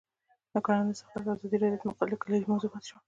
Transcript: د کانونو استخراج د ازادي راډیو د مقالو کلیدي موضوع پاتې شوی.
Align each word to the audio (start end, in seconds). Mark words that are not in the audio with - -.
د 0.53 0.53
کانونو 0.65 0.91
استخراج 0.93 1.25
د 1.25 1.29
ازادي 1.35 1.57
راډیو 1.61 1.79
د 1.81 1.83
مقالو 1.89 2.21
کلیدي 2.21 2.47
موضوع 2.51 2.69
پاتې 2.73 2.85
شوی. 2.89 2.99